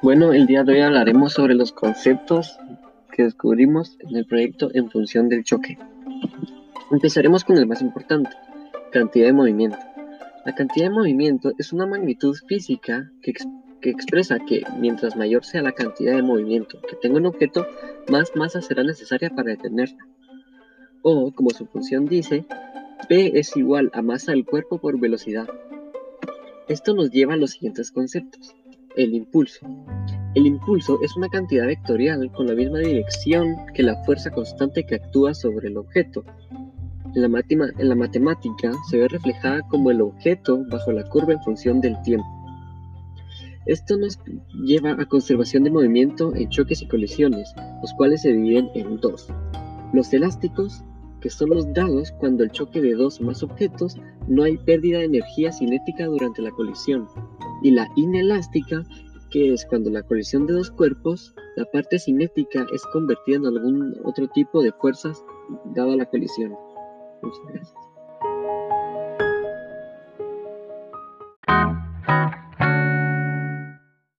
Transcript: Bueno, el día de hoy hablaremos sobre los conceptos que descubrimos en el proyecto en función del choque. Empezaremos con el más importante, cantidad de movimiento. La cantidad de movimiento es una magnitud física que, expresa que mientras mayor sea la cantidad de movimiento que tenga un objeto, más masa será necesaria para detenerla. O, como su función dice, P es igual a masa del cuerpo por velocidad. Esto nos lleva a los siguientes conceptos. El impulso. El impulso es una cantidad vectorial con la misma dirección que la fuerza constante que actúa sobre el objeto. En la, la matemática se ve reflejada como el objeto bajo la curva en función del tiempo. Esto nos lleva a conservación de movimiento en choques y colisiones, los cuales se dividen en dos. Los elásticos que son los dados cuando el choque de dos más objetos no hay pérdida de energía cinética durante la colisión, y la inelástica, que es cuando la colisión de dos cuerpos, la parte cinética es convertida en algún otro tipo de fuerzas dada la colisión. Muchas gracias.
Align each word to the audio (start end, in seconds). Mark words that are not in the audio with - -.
Bueno, 0.00 0.32
el 0.32 0.46
día 0.46 0.62
de 0.62 0.74
hoy 0.74 0.80
hablaremos 0.80 1.32
sobre 1.32 1.56
los 1.56 1.72
conceptos 1.72 2.56
que 3.10 3.24
descubrimos 3.24 3.96
en 3.98 4.16
el 4.16 4.26
proyecto 4.26 4.70
en 4.72 4.88
función 4.88 5.28
del 5.28 5.42
choque. 5.42 5.76
Empezaremos 6.92 7.42
con 7.42 7.58
el 7.58 7.66
más 7.66 7.82
importante, 7.82 8.30
cantidad 8.92 9.26
de 9.26 9.32
movimiento. 9.32 9.76
La 10.46 10.54
cantidad 10.54 10.86
de 10.86 10.94
movimiento 10.94 11.52
es 11.58 11.72
una 11.72 11.84
magnitud 11.84 12.36
física 12.46 13.10
que, 13.22 13.34
expresa 13.90 14.38
que 14.38 14.62
mientras 14.78 15.16
mayor 15.16 15.44
sea 15.44 15.62
la 15.62 15.72
cantidad 15.72 16.14
de 16.14 16.22
movimiento 16.22 16.80
que 16.88 16.94
tenga 16.94 17.16
un 17.16 17.26
objeto, 17.26 17.66
más 18.08 18.36
masa 18.36 18.62
será 18.62 18.84
necesaria 18.84 19.30
para 19.30 19.50
detenerla. 19.50 20.06
O, 21.02 21.32
como 21.32 21.50
su 21.50 21.66
función 21.66 22.06
dice, 22.06 22.44
P 23.08 23.36
es 23.36 23.56
igual 23.56 23.90
a 23.94 24.02
masa 24.02 24.30
del 24.30 24.44
cuerpo 24.44 24.78
por 24.78 25.00
velocidad. 25.00 25.48
Esto 26.68 26.94
nos 26.94 27.10
lleva 27.10 27.34
a 27.34 27.36
los 27.36 27.50
siguientes 27.50 27.90
conceptos. 27.90 28.54
El 28.98 29.14
impulso. 29.14 29.64
El 30.34 30.44
impulso 30.44 30.98
es 31.04 31.16
una 31.16 31.28
cantidad 31.28 31.66
vectorial 31.66 32.32
con 32.32 32.48
la 32.48 32.54
misma 32.54 32.80
dirección 32.80 33.54
que 33.72 33.84
la 33.84 33.94
fuerza 34.02 34.28
constante 34.32 34.84
que 34.84 34.96
actúa 34.96 35.34
sobre 35.34 35.68
el 35.68 35.76
objeto. 35.76 36.24
En 37.14 37.22
la, 37.22 37.28
la 37.78 37.94
matemática 37.94 38.72
se 38.90 38.98
ve 38.98 39.06
reflejada 39.06 39.62
como 39.68 39.92
el 39.92 40.00
objeto 40.00 40.64
bajo 40.68 40.90
la 40.90 41.08
curva 41.08 41.34
en 41.34 41.42
función 41.44 41.80
del 41.80 41.94
tiempo. 42.02 42.26
Esto 43.66 43.96
nos 43.96 44.18
lleva 44.64 44.96
a 45.00 45.06
conservación 45.06 45.62
de 45.62 45.70
movimiento 45.70 46.34
en 46.34 46.48
choques 46.48 46.82
y 46.82 46.88
colisiones, 46.88 47.54
los 47.80 47.94
cuales 47.94 48.22
se 48.22 48.32
dividen 48.32 48.68
en 48.74 48.96
dos. 48.96 49.28
Los 49.92 50.12
elásticos 50.12 50.82
que 51.20 51.30
son 51.30 51.50
los 51.50 51.72
dados 51.72 52.10
cuando 52.18 52.42
el 52.42 52.50
choque 52.50 52.80
de 52.80 52.94
dos 52.94 53.20
más 53.20 53.44
objetos 53.44 53.96
no 54.26 54.42
hay 54.42 54.56
pérdida 54.58 54.98
de 54.98 55.04
energía 55.04 55.52
cinética 55.52 56.06
durante 56.06 56.42
la 56.42 56.50
colisión, 56.50 57.06
y 57.62 57.70
la 57.70 57.88
inelástica, 57.96 58.84
que 59.30 59.52
es 59.52 59.66
cuando 59.66 59.90
la 59.90 60.02
colisión 60.02 60.46
de 60.46 60.54
dos 60.54 60.70
cuerpos, 60.70 61.34
la 61.56 61.64
parte 61.66 61.98
cinética 61.98 62.66
es 62.72 62.82
convertida 62.92 63.36
en 63.36 63.46
algún 63.46 63.94
otro 64.04 64.28
tipo 64.28 64.62
de 64.62 64.72
fuerzas 64.72 65.22
dada 65.74 65.96
la 65.96 66.06
colisión. 66.06 66.54
Muchas 67.22 67.40
gracias. 67.52 67.97